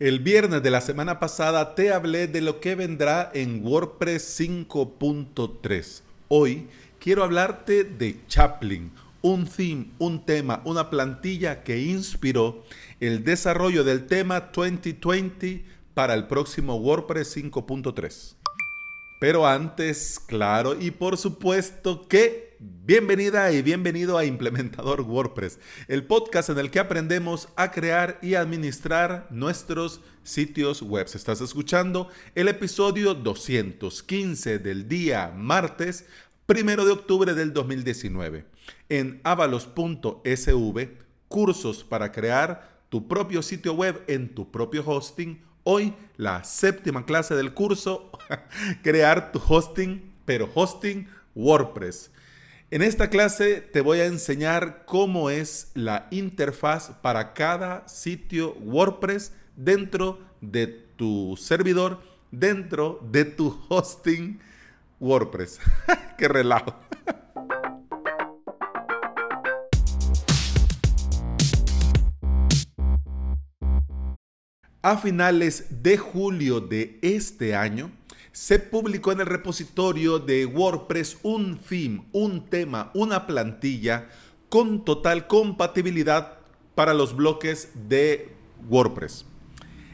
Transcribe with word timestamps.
El 0.00 0.20
viernes 0.20 0.62
de 0.62 0.70
la 0.70 0.80
semana 0.80 1.18
pasada 1.18 1.74
te 1.74 1.92
hablé 1.92 2.28
de 2.28 2.40
lo 2.40 2.60
que 2.60 2.76
vendrá 2.76 3.32
en 3.34 3.66
WordPress 3.66 4.38
5.3. 4.38 6.02
Hoy 6.28 6.68
quiero 7.00 7.24
hablarte 7.24 7.82
de 7.82 8.20
Chaplin, 8.28 8.92
un 9.22 9.48
theme, 9.48 9.86
un 9.98 10.24
tema, 10.24 10.62
una 10.64 10.88
plantilla 10.88 11.64
que 11.64 11.80
inspiró 11.80 12.62
el 13.00 13.24
desarrollo 13.24 13.82
del 13.82 14.06
tema 14.06 14.52
2020 14.54 15.64
para 15.94 16.14
el 16.14 16.28
próximo 16.28 16.76
WordPress 16.76 17.36
5.3. 17.36 18.36
Pero 19.18 19.48
antes, 19.48 20.20
claro, 20.24 20.80
y 20.80 20.92
por 20.92 21.16
supuesto 21.16 22.06
que 22.06 22.47
bienvenida 22.60 23.52
y 23.52 23.62
bienvenido 23.62 24.18
a 24.18 24.24
Implementador 24.24 25.02
WordPress, 25.02 25.58
el 25.86 26.04
podcast 26.04 26.48
en 26.50 26.58
el 26.58 26.70
que 26.70 26.80
aprendemos 26.80 27.48
a 27.56 27.70
crear 27.70 28.18
y 28.22 28.34
administrar 28.34 29.26
nuestros 29.30 30.00
sitios 30.22 30.82
web. 30.82 31.06
Estás 31.12 31.40
escuchando 31.40 32.08
el 32.34 32.48
episodio 32.48 33.14
215 33.14 34.58
del 34.58 34.88
día 34.88 35.32
martes, 35.34 36.06
primero 36.46 36.84
de 36.84 36.92
octubre 36.92 37.34
del 37.34 37.52
2019, 37.52 38.44
en 38.88 39.20
avalos.sv, 39.24 40.88
cursos 41.28 41.84
para 41.84 42.12
crear 42.12 42.78
tu 42.88 43.06
propio 43.06 43.42
sitio 43.42 43.74
web 43.74 44.02
en 44.06 44.34
tu 44.34 44.50
propio 44.50 44.82
hosting 44.84 45.46
Hoy 45.70 45.92
la 46.16 46.44
séptima 46.44 47.04
clase 47.04 47.34
del 47.34 47.52
curso, 47.52 48.10
crear 48.82 49.32
tu 49.32 49.38
hosting, 49.46 50.14
pero 50.24 50.48
hosting 50.54 51.06
WordPress. 51.34 52.10
En 52.70 52.82
esta 52.82 53.08
clase 53.08 53.62
te 53.62 53.80
voy 53.80 54.00
a 54.00 54.04
enseñar 54.04 54.84
cómo 54.84 55.30
es 55.30 55.70
la 55.72 56.06
interfaz 56.10 56.90
para 57.00 57.32
cada 57.32 57.88
sitio 57.88 58.52
WordPress 58.56 59.32
dentro 59.56 60.18
de 60.42 60.66
tu 60.66 61.34
servidor, 61.40 62.02
dentro 62.30 63.00
de 63.10 63.24
tu 63.24 63.58
hosting 63.70 64.38
WordPress. 65.00 65.60
¡Qué 66.18 66.28
relajo! 66.28 66.74
A 74.82 74.98
finales 74.98 75.82
de 75.82 75.96
julio 75.96 76.60
de 76.60 76.98
este 77.00 77.54
año, 77.54 77.90
se 78.38 78.60
publicó 78.60 79.10
en 79.10 79.18
el 79.20 79.26
repositorio 79.26 80.20
de 80.20 80.46
WordPress 80.46 81.18
un 81.24 81.58
theme, 81.58 82.04
un 82.12 82.48
tema, 82.48 82.92
una 82.94 83.26
plantilla 83.26 84.08
con 84.48 84.84
total 84.84 85.26
compatibilidad 85.26 86.38
para 86.76 86.94
los 86.94 87.16
bloques 87.16 87.70
de 87.88 88.32
WordPress. 88.68 89.26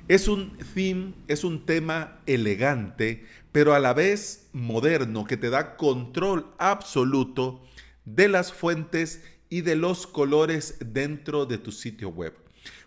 Es 0.08 0.28
un 0.28 0.58
theme, 0.74 1.14
es 1.26 1.42
un 1.42 1.64
tema 1.64 2.20
elegante, 2.26 3.24
pero 3.50 3.72
a 3.72 3.78
la 3.78 3.94
vez 3.94 4.50
moderno 4.52 5.24
que 5.24 5.38
te 5.38 5.48
da 5.48 5.78
control 5.78 6.46
absoluto 6.58 7.62
de 8.04 8.28
las 8.28 8.52
fuentes 8.52 9.22
y 9.48 9.62
de 9.62 9.74
los 9.74 10.06
colores 10.06 10.76
dentro 10.84 11.46
de 11.46 11.56
tu 11.56 11.72
sitio 11.72 12.10
web. 12.10 12.34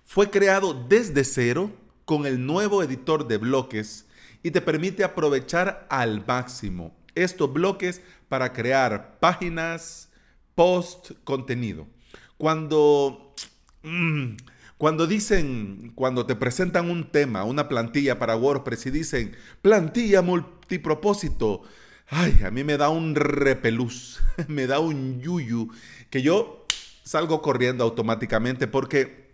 Fue 0.06 0.30
creado 0.30 0.86
desde 0.88 1.24
cero 1.24 1.72
con 2.06 2.28
el 2.28 2.46
nuevo 2.46 2.84
editor 2.84 3.28
de 3.28 3.38
bloques 3.38 4.07
y 4.48 4.52
te 4.52 4.62
permite 4.62 5.04
aprovechar 5.04 5.86
al 5.90 6.26
máximo 6.26 6.96
estos 7.16 7.52
bloques 7.52 8.02
para 8.30 8.54
crear 8.54 9.20
páginas, 9.20 10.08
post, 10.56 11.12
contenido. 11.26 11.86
Cuando, 12.38 13.36
mm, 13.84 14.38
cuando 14.78 15.06
dicen, 15.06 15.92
cuando 15.96 16.26
te 16.26 16.38
presentan 16.38 16.90
un 16.90 17.12
tema, 17.12 17.44
una 17.44 17.68
plantilla 17.68 18.20
para 18.20 18.38
WordPress 18.38 18.86
y 18.86 18.92
dicen 18.92 19.36
plantilla 19.62 20.22
multipropósito, 20.22 21.64
ay, 22.08 22.40
a 22.46 22.50
mí 22.50 22.64
me 22.64 22.78
da 22.78 22.88
un 22.88 23.16
repelús, 23.16 24.22
me 24.48 24.66
da 24.66 24.80
un 24.80 25.20
yuyu, 25.20 25.74
que 26.10 26.22
yo 26.22 26.66
salgo 27.04 27.42
corriendo 27.42 27.84
automáticamente 27.84 28.66
porque 28.66 29.28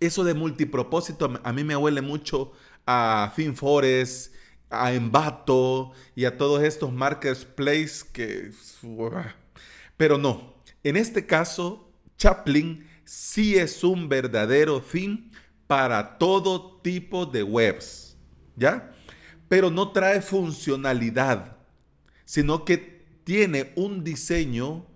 eso 0.00 0.22
de 0.22 0.34
multipropósito 0.34 1.40
a 1.42 1.52
mí 1.54 1.64
me 1.64 1.76
huele 1.76 2.02
mucho 2.02 2.52
a 2.86 3.32
FinForest, 3.34 4.34
a 4.70 4.92
Envato 4.92 5.92
y 6.14 6.24
a 6.24 6.36
todos 6.36 6.62
estos 6.62 6.92
marketplaces 6.92 8.04
que... 8.04 8.52
Pero 9.96 10.16
no, 10.16 10.54
en 10.82 10.96
este 10.96 11.26
caso, 11.26 11.92
Chaplin 12.16 12.86
sí 13.04 13.56
es 13.56 13.84
un 13.84 14.08
verdadero 14.08 14.80
fin 14.80 15.32
para 15.66 16.18
todo 16.18 16.80
tipo 16.80 17.26
de 17.26 17.42
webs, 17.42 18.16
¿ya? 18.56 18.92
Pero 19.48 19.70
no 19.70 19.90
trae 19.90 20.22
funcionalidad, 20.22 21.56
sino 22.24 22.64
que 22.64 23.04
tiene 23.24 23.72
un 23.76 24.04
diseño 24.04 24.86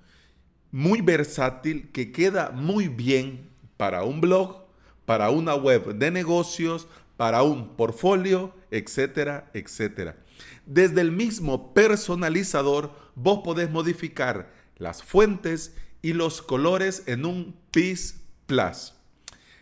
muy 0.71 1.01
versátil 1.01 1.91
que 1.93 2.13
queda 2.13 2.51
muy 2.51 2.89
bien 2.89 3.51
para 3.77 4.05
un 4.05 4.21
blog 4.21 4.65
para 5.05 5.31
una 5.31 5.55
web 5.55 5.95
de 5.95 6.11
negocios, 6.11 6.89
para 7.25 7.43
un 7.43 7.75
portfolio, 7.75 8.53
etcétera, 8.71 9.51
etcétera. 9.55 10.19
Desde 10.67 11.01
el 11.01 11.11
mismo 11.11 11.73
personalizador, 11.73 12.95
vos 13.15 13.41
podés 13.43 13.71
modificar 13.71 14.53
las 14.77 15.03
fuentes 15.03 15.75
y 16.03 16.13
los 16.13 16.43
colores 16.43 17.05
en 17.07 17.25
un 17.25 17.57
PIS 17.71 18.21
Plus. 18.45 18.93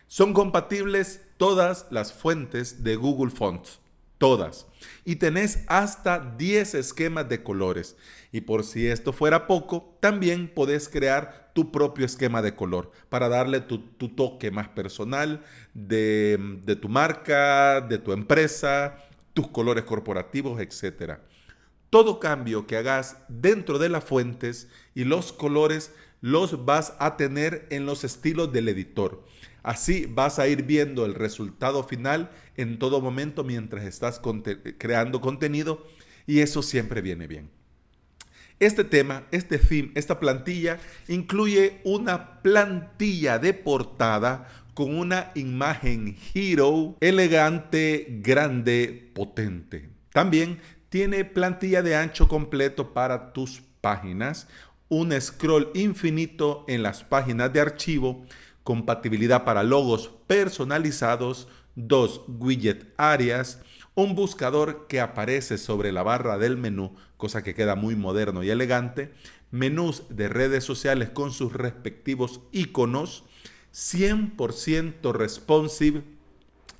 Son 0.07 0.33
compatibles 0.33 1.21
todas 1.37 1.85
las 1.89 2.11
fuentes 2.11 2.83
de 2.83 2.97
Google 2.97 3.31
Fonts 3.31 3.79
todas. 4.17 4.67
Y 5.03 5.17
tenés 5.17 5.65
hasta 5.67 6.19
10 6.37 6.75
esquemas 6.75 7.27
de 7.27 7.43
colores. 7.43 7.97
Y 8.31 8.39
por 8.41 8.63
si 8.63 8.87
esto 8.87 9.11
fuera 9.11 9.47
poco, 9.47 9.97
también 9.99 10.47
podés 10.47 10.87
crear 10.87 11.42
tu 11.53 11.71
propio 11.71 12.05
esquema 12.05 12.41
de 12.41 12.55
color 12.55 12.91
para 13.09 13.29
darle 13.29 13.61
tu, 13.61 13.79
toque 14.09 14.51
más 14.51 14.67
personal 14.69 15.43
de, 15.73 16.77
tu 16.81 16.89
marca, 16.89 17.81
de 17.81 17.99
tu 17.99 18.11
empresa, 18.11 18.97
tus 19.33 19.47
colores 19.47 19.85
corporativos, 19.85 20.59
etc. 20.59 21.19
Todo 21.89 22.19
cambio 22.19 22.67
que 22.67 22.77
hagas 22.77 23.17
dentro 23.29 23.77
de 23.79 23.89
las 23.89 24.03
fuentes 24.03 24.67
y 24.95 25.03
los 25.03 25.31
colores 25.31 25.93
los 26.21 26.65
vas 26.65 26.95
a 26.99 27.17
tener 27.17 27.67
en 27.69 27.85
los 27.85 28.03
estilos 28.03 28.51
del 28.51 28.69
editor. 28.69 29.23
Así 29.61 30.07
vas 30.07 30.39
a 30.39 30.47
ir 30.47 30.63
viendo 30.63 31.05
el 31.05 31.13
resultado 31.13 31.83
final 31.83 32.31
en 32.57 32.79
todo 32.79 32.99
momento 32.99 33.43
mientras 33.43 33.85
estás 33.85 34.21
creando 34.77 35.21
contenido 35.21 35.85
y 36.25 36.39
eso 36.39 36.61
siempre 36.61 37.01
viene 37.01 37.27
bien. 37.27 37.62
Este 38.63 38.85
tema, 38.85 39.23
este 39.31 39.57
theme, 39.57 39.91
esta 39.93 40.21
plantilla 40.21 40.79
incluye 41.09 41.81
una 41.83 42.41
plantilla 42.41 43.37
de 43.37 43.53
portada 43.53 44.47
con 44.73 44.97
una 44.97 45.33
imagen 45.35 46.15
hero 46.33 46.95
elegante, 47.01 48.07
grande, 48.21 49.11
potente. 49.13 49.89
También 50.13 50.61
tiene 50.87 51.25
plantilla 51.25 51.81
de 51.81 51.97
ancho 51.97 52.29
completo 52.29 52.93
para 52.93 53.33
tus 53.33 53.61
páginas, 53.81 54.47
un 54.87 55.11
scroll 55.19 55.69
infinito 55.73 56.63
en 56.69 56.83
las 56.83 57.03
páginas 57.03 57.51
de 57.51 57.59
archivo, 57.59 58.25
compatibilidad 58.63 59.43
para 59.43 59.63
logos 59.63 60.09
personalizados, 60.25 61.49
dos 61.75 62.21
widget 62.29 62.93
áreas, 62.95 63.59
un 63.95 64.15
buscador 64.15 64.87
que 64.87 64.99
aparece 64.99 65.57
sobre 65.57 65.91
la 65.91 66.03
barra 66.03 66.37
del 66.37 66.57
menú, 66.57 66.95
cosa 67.17 67.43
que 67.43 67.53
queda 67.53 67.75
muy 67.75 67.95
moderno 67.95 68.43
y 68.43 68.49
elegante, 68.49 69.13
menús 69.51 70.03
de 70.09 70.29
redes 70.29 70.63
sociales 70.63 71.09
con 71.09 71.31
sus 71.31 71.53
respectivos 71.53 72.41
iconos, 72.51 73.23
100% 73.73 75.13
responsive 75.13 76.03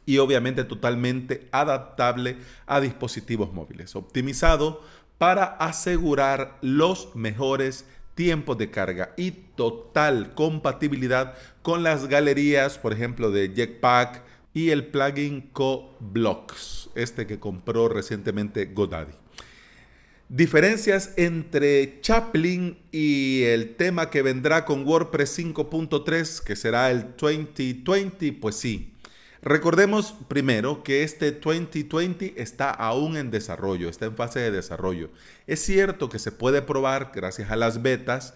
y 0.05 0.17
obviamente 0.17 0.63
totalmente 0.63 1.47
adaptable 1.51 2.37
a 2.65 2.81
dispositivos 2.81 3.53
móviles, 3.53 3.95
optimizado 3.95 4.81
para 5.17 5.45
asegurar 5.45 6.57
los 6.61 7.15
mejores 7.15 7.85
tiempos 8.15 8.57
de 8.57 8.69
carga 8.69 9.13
y 9.17 9.31
total 9.31 10.33
compatibilidad 10.35 11.35
con 11.61 11.83
las 11.83 12.07
galerías, 12.07 12.77
por 12.77 12.93
ejemplo, 12.93 13.31
de 13.31 13.53
Jetpack 13.55 14.23
y 14.53 14.69
el 14.69 14.87
plugin 14.87 15.49
CoBlocks, 15.51 16.89
este 16.95 17.25
que 17.27 17.39
compró 17.39 17.89
recientemente 17.89 18.65
GoDaddy. 18.65 19.13
Diferencias 20.29 21.13
entre 21.17 21.99
Chaplin 22.01 22.77
y 22.91 23.43
el 23.43 23.75
tema 23.75 24.09
que 24.09 24.21
vendrá 24.21 24.65
con 24.65 24.87
WordPress 24.87 25.39
5.3, 25.39 26.43
que 26.43 26.55
será 26.55 26.89
el 26.91 27.15
2020, 27.17 28.33
pues 28.33 28.55
sí, 28.55 28.93
Recordemos 29.43 30.15
primero 30.29 30.83
que 30.83 31.03
este 31.03 31.33
2020 31.33 32.35
está 32.41 32.69
aún 32.69 33.17
en 33.17 33.29
desarrollo, 33.29 33.89
está 33.89 34.05
en 34.05 34.15
fase 34.15 34.39
de 34.39 34.51
desarrollo. 34.51 35.09
Es 35.47 35.59
cierto 35.59 36.07
que 36.07 36.17
se 36.17 36.31
puede 36.31 36.61
probar 36.61 37.11
gracias 37.13 37.51
a 37.51 37.57
las 37.57 37.81
betas, 37.81 38.35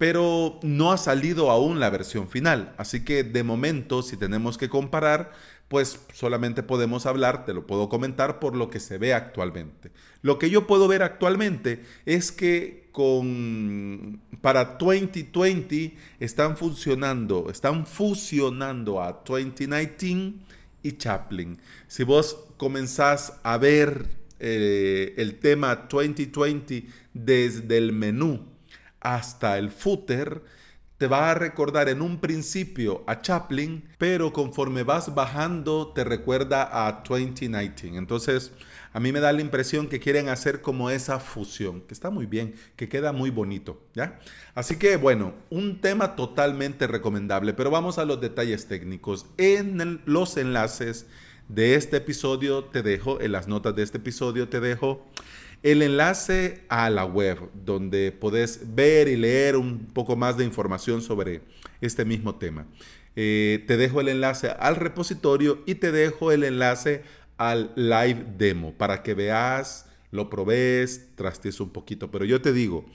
pero 0.00 0.58
no 0.62 0.92
ha 0.92 0.96
salido 0.96 1.50
aún 1.50 1.78
la 1.78 1.90
versión 1.90 2.26
final. 2.26 2.72
Así 2.78 3.04
que 3.04 3.22
de 3.22 3.42
momento, 3.42 4.00
si 4.00 4.16
tenemos 4.16 4.56
que 4.56 4.70
comparar, 4.70 5.32
pues 5.68 6.00
solamente 6.14 6.62
podemos 6.62 7.04
hablar, 7.04 7.44
te 7.44 7.52
lo 7.52 7.66
puedo 7.66 7.90
comentar 7.90 8.40
por 8.40 8.56
lo 8.56 8.70
que 8.70 8.80
se 8.80 8.96
ve 8.96 9.12
actualmente. 9.12 9.90
Lo 10.22 10.38
que 10.38 10.48
yo 10.48 10.66
puedo 10.66 10.88
ver 10.88 11.02
actualmente 11.02 11.84
es 12.06 12.32
que 12.32 12.88
con 12.92 14.22
para 14.40 14.78
2020 14.80 15.94
están 16.18 16.56
funcionando, 16.56 17.50
están 17.50 17.84
fusionando 17.84 19.02
a 19.02 19.22
2019 19.22 20.32
y 20.82 20.92
Chaplin. 20.92 21.58
Si 21.88 22.04
vos 22.04 22.38
comenzás 22.56 23.34
a 23.42 23.58
ver 23.58 24.06
eh, 24.38 25.12
el 25.18 25.38
tema 25.40 25.76
2020 25.90 26.86
desde 27.12 27.76
el 27.76 27.92
menú 27.92 28.48
hasta 29.00 29.58
el 29.58 29.70
footer, 29.70 30.42
te 31.00 31.06
va 31.06 31.30
a 31.30 31.34
recordar 31.34 31.88
en 31.88 32.02
un 32.02 32.20
principio 32.20 33.04
a 33.06 33.22
Chaplin, 33.22 33.88
pero 33.96 34.34
conforme 34.34 34.82
vas 34.82 35.14
bajando 35.14 35.92
te 35.94 36.04
recuerda 36.04 36.86
a 36.86 37.02
2019. 37.08 37.96
Entonces, 37.96 38.52
a 38.92 39.00
mí 39.00 39.10
me 39.10 39.20
da 39.20 39.32
la 39.32 39.40
impresión 39.40 39.88
que 39.88 39.98
quieren 39.98 40.28
hacer 40.28 40.60
como 40.60 40.90
esa 40.90 41.18
fusión, 41.18 41.80
que 41.82 41.94
está 41.94 42.10
muy 42.10 42.26
bien, 42.26 42.54
que 42.76 42.90
queda 42.90 43.12
muy 43.12 43.30
bonito, 43.30 43.80
¿ya? 43.94 44.18
Así 44.54 44.76
que 44.76 44.96
bueno, 44.96 45.32
un 45.48 45.80
tema 45.80 46.16
totalmente 46.16 46.86
recomendable, 46.86 47.54
pero 47.54 47.70
vamos 47.70 47.98
a 47.98 48.04
los 48.04 48.20
detalles 48.20 48.66
técnicos. 48.66 49.24
En 49.38 50.02
los 50.04 50.36
enlaces 50.36 51.06
de 51.48 51.76
este 51.76 51.96
episodio 51.96 52.64
te 52.64 52.82
dejo, 52.82 53.20
en 53.22 53.32
las 53.32 53.48
notas 53.48 53.74
de 53.74 53.84
este 53.84 53.98
episodio 53.98 54.48
te 54.50 54.60
dejo 54.60 55.06
el 55.62 55.82
enlace 55.82 56.62
a 56.68 56.88
la 56.90 57.04
web 57.04 57.38
donde 57.54 58.12
podés 58.12 58.74
ver 58.74 59.08
y 59.08 59.16
leer 59.16 59.56
un 59.56 59.86
poco 59.86 60.16
más 60.16 60.36
de 60.36 60.44
información 60.44 61.02
sobre 61.02 61.42
este 61.80 62.04
mismo 62.04 62.36
tema. 62.36 62.66
Eh, 63.16 63.64
te 63.66 63.76
dejo 63.76 64.00
el 64.00 64.08
enlace 64.08 64.48
al 64.48 64.76
repositorio 64.76 65.62
y 65.66 65.74
te 65.74 65.92
dejo 65.92 66.32
el 66.32 66.44
enlace 66.44 67.02
al 67.36 67.72
live 67.74 68.24
demo 68.38 68.72
para 68.74 69.02
que 69.02 69.14
veas, 69.14 69.86
lo 70.10 70.30
probes, 70.30 71.08
trastes 71.16 71.60
un 71.60 71.70
poquito. 71.70 72.10
Pero 72.10 72.24
yo 72.24 72.40
te 72.40 72.52
digo, 72.52 72.86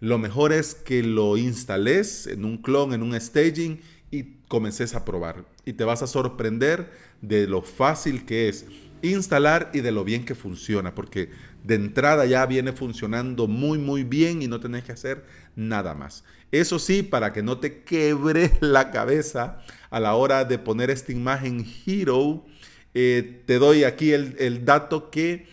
lo 0.00 0.18
mejor 0.18 0.52
es 0.52 0.74
que 0.74 1.02
lo 1.02 1.36
instales 1.36 2.26
en 2.26 2.44
un 2.44 2.58
clon, 2.58 2.92
en 2.92 3.02
un 3.02 3.18
staging 3.20 3.80
y 4.10 4.36
comences 4.48 4.94
a 4.94 5.04
probar. 5.04 5.44
Y 5.64 5.74
te 5.74 5.84
vas 5.84 6.02
a 6.02 6.06
sorprender 6.06 6.90
de 7.20 7.46
lo 7.46 7.62
fácil 7.62 8.24
que 8.24 8.48
es 8.48 8.66
instalar 9.02 9.70
y 9.74 9.80
de 9.80 9.92
lo 9.92 10.04
bien 10.04 10.24
que 10.24 10.34
funciona, 10.34 10.94
porque 10.94 11.30
de 11.66 11.74
entrada 11.74 12.26
ya 12.26 12.46
viene 12.46 12.72
funcionando 12.72 13.48
muy 13.48 13.78
muy 13.78 14.04
bien 14.04 14.40
y 14.40 14.46
no 14.46 14.60
tenés 14.60 14.84
que 14.84 14.92
hacer 14.92 15.24
nada 15.56 15.94
más. 15.94 16.24
Eso 16.52 16.78
sí, 16.78 17.02
para 17.02 17.32
que 17.32 17.42
no 17.42 17.58
te 17.58 17.82
quebre 17.82 18.52
la 18.60 18.90
cabeza 18.90 19.58
a 19.90 19.98
la 19.98 20.14
hora 20.14 20.44
de 20.44 20.58
poner 20.58 20.90
esta 20.90 21.12
imagen 21.12 21.66
Hero, 21.84 22.44
eh, 22.94 23.42
te 23.46 23.58
doy 23.58 23.84
aquí 23.84 24.12
el, 24.12 24.64
dato 24.64 25.10
que 25.10 25.48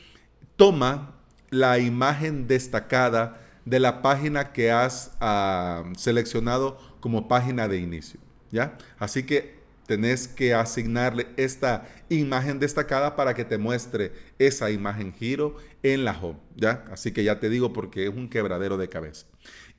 toma 0.55 1.15
la 1.49 1.79
imagen 1.79 2.47
destacada 2.47 3.41
de 3.65 3.79
la 3.79 4.01
página 4.01 4.53
que 4.53 4.71
has 4.71 5.11
ah, 5.19 5.83
seleccionado 5.97 6.77
como 6.99 7.27
página 7.27 7.67
de 7.67 7.79
inicio. 7.79 8.19
¿ya? 8.51 8.77
Así 8.99 9.23
que 9.23 9.62
tenés 9.85 10.27
que 10.27 10.53
asignarle 10.53 11.27
esta 11.37 11.87
imagen 12.09 12.59
destacada 12.59 13.15
para 13.15 13.33
que 13.33 13.45
te 13.45 13.57
muestre 13.57 14.11
esa 14.39 14.71
imagen 14.71 15.13
giro 15.13 15.57
en 15.83 16.05
la 16.05 16.17
home, 16.19 16.39
¿ya? 16.55 16.85
Así 16.91 17.11
que 17.11 17.23
ya 17.23 17.39
te 17.39 17.49
digo 17.49 17.73
porque 17.73 18.05
es 18.05 18.09
un 18.09 18.29
quebradero 18.29 18.77
de 18.77 18.89
cabeza. 18.89 19.25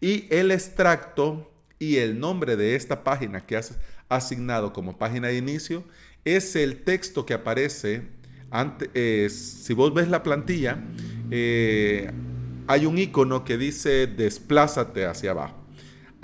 Y 0.00 0.26
el 0.30 0.50
extracto 0.50 1.50
y 1.78 1.96
el 1.96 2.18
nombre 2.18 2.56
de 2.56 2.76
esta 2.76 3.04
página 3.04 3.46
que 3.46 3.56
has 3.56 3.78
asignado 4.08 4.72
como 4.72 4.98
página 4.98 5.28
de 5.28 5.36
inicio 5.36 5.84
es 6.24 6.56
el 6.56 6.82
texto 6.84 7.26
que 7.26 7.34
aparece 7.34 8.02
antes, 8.50 8.88
eh, 8.94 9.28
si 9.30 9.74
vos 9.74 9.92
ves 9.92 10.08
la 10.08 10.22
plantilla, 10.22 10.78
eh, 11.30 12.10
hay 12.68 12.86
un 12.86 12.98
icono 12.98 13.44
que 13.44 13.58
dice 13.58 14.06
desplázate 14.06 15.06
hacia 15.06 15.32
abajo. 15.32 15.63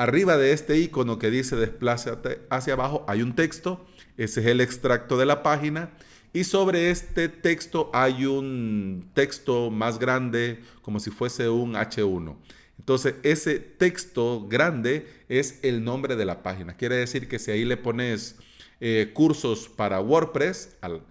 Arriba 0.00 0.38
de 0.38 0.52
este 0.52 0.78
icono 0.78 1.18
que 1.18 1.30
dice 1.30 1.56
desplázate 1.56 2.40
hacia 2.48 2.72
abajo 2.72 3.04
hay 3.06 3.20
un 3.20 3.34
texto, 3.34 3.84
ese 4.16 4.40
es 4.40 4.46
el 4.46 4.62
extracto 4.62 5.18
de 5.18 5.26
la 5.26 5.42
página 5.42 5.90
y 6.32 6.44
sobre 6.44 6.90
este 6.90 7.28
texto 7.28 7.90
hay 7.92 8.24
un 8.24 9.10
texto 9.12 9.70
más 9.70 9.98
grande 9.98 10.60
como 10.80 11.00
si 11.00 11.10
fuese 11.10 11.50
un 11.50 11.74
H1. 11.74 12.34
Entonces 12.78 13.16
ese 13.22 13.58
texto 13.58 14.46
grande 14.48 15.06
es 15.28 15.58
el 15.62 15.84
nombre 15.84 16.16
de 16.16 16.24
la 16.24 16.42
página. 16.42 16.78
Quiere 16.78 16.94
decir 16.94 17.28
que 17.28 17.38
si 17.38 17.50
ahí 17.50 17.66
le 17.66 17.76
pones 17.76 18.36
eh, 18.80 19.10
cursos 19.12 19.68
para 19.68 20.00
WordPress, 20.00 20.78
al, 20.80 21.02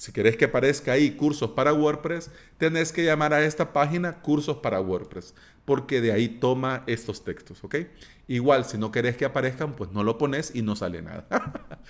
si 0.00 0.12
querés 0.12 0.36
que 0.38 0.46
aparezca 0.46 0.92
ahí 0.92 1.10
cursos 1.10 1.50
para 1.50 1.74
WordPress, 1.74 2.30
tenés 2.56 2.90
que 2.90 3.04
llamar 3.04 3.34
a 3.34 3.44
esta 3.44 3.74
página 3.74 4.22
cursos 4.22 4.56
para 4.56 4.80
WordPress, 4.80 5.34
porque 5.66 6.00
de 6.00 6.10
ahí 6.10 6.26
toma 6.26 6.84
estos 6.86 7.22
textos, 7.22 7.62
¿ok? 7.62 7.76
Igual, 8.26 8.64
si 8.64 8.78
no 8.78 8.92
querés 8.92 9.18
que 9.18 9.26
aparezcan, 9.26 9.76
pues 9.76 9.92
no 9.92 10.02
lo 10.02 10.16
pones 10.16 10.52
y 10.54 10.62
no 10.62 10.74
sale 10.74 11.02
nada. 11.02 11.26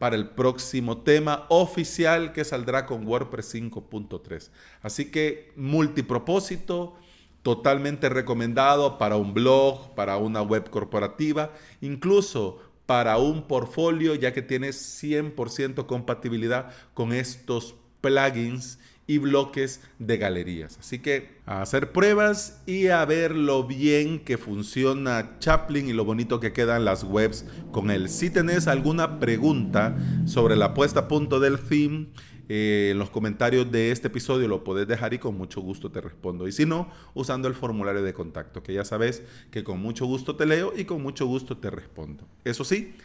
para 0.04 0.18
el 0.18 0.28
próximo 0.28 0.98
tema 0.98 1.46
oficial 1.48 2.34
que 2.34 2.44
saldrá 2.44 2.86
con 2.86 3.08
WordPress 3.08 3.56
5.3. 3.56 4.50
Así 4.82 5.10
que 5.10 5.54
multipropósito, 5.56 6.98
totalmente 7.42 8.10
recomendado 8.10 8.98
para 8.98 9.16
un 9.16 9.34
blog, 9.34 9.96
para 9.96 10.18
una 10.18 10.42
web 10.42 10.70
corporativa, 10.70 11.54
incluso 11.80 12.60
para 12.86 13.16
un 13.16 13.48
portfolio, 13.48 14.14
ya 14.16 14.34
que 14.34 14.42
tiene 14.42 14.72
100% 14.72 15.86
compatibilidad 15.86 16.74
con 16.94 17.14
estos 17.14 17.76
plugins 18.02 18.80
y 19.08 19.18
bloques 19.18 19.82
de 20.00 20.18
galerías. 20.18 20.78
Así 20.80 21.00
que 21.00 21.42
a 21.46 21.62
hacer 21.62 21.92
pruebas 21.92 22.62
y 22.66 22.88
a 22.88 23.04
ver 23.06 23.36
lo 23.36 23.66
bien 23.66 24.20
que 24.20 24.38
funciona 24.38 25.38
Chaplin 25.40 25.90
y 25.90 25.94
lo 25.94 26.06
bonito 26.06 26.40
que 26.40 26.54
quedan 26.54 26.86
las 26.86 27.04
webs 27.04 27.46
con 27.72 27.92
él. 27.92 28.10
Si 28.10 28.30
tenés 28.30 28.68
alguna 28.68 29.20
pregunta 29.20 29.98
sobre 30.26 30.56
la 30.56 30.74
puesta 30.74 31.02
a 31.02 31.08
punto 31.08 31.40
del 31.40 31.60
theme, 31.60 32.08
eh, 32.50 32.90
en 32.92 33.00
los 33.00 33.10
comentarios 33.10 33.72
de 33.72 33.92
este 33.92 34.10
episodio 34.10 34.48
lo 34.48 34.64
podés 34.64 34.88
dejar 34.88 35.14
y 35.14 35.18
con 35.18 35.38
mucho 35.38 35.62
gusto 35.62 35.92
te 35.92 36.02
respondo. 36.02 36.48
Y 36.48 36.52
si 36.52 36.66
no, 36.66 36.90
usando 37.14 37.48
el 37.48 37.54
formulario 37.54 38.04
de 38.04 38.14
contacto, 38.14 38.64
que 38.64 38.74
ya 38.74 38.84
sabes 38.84 39.24
que 39.50 39.64
con 39.64 39.80
mucho 39.80 40.06
gusto 40.06 40.36
te 40.36 40.46
leo 40.46 40.74
y 40.76 40.86
con 40.86 41.02
mucho 41.02 41.26
gusto 41.26 41.58
te 41.58 41.70
respondo. 41.70 42.28
Eso 42.44 42.64
sí, 42.66 42.96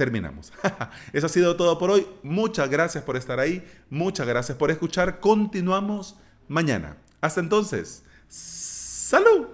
terminamos. 0.00 0.50
Eso 1.12 1.26
ha 1.26 1.28
sido 1.28 1.56
todo 1.56 1.78
por 1.78 1.90
hoy. 1.90 2.06
Muchas 2.22 2.70
gracias 2.70 3.04
por 3.04 3.18
estar 3.18 3.38
ahí. 3.38 3.62
Muchas 3.90 4.26
gracias 4.26 4.56
por 4.56 4.70
escuchar. 4.70 5.20
Continuamos 5.20 6.16
mañana. 6.48 6.96
Hasta 7.20 7.40
entonces. 7.40 8.02
¡Salud! 8.26 9.49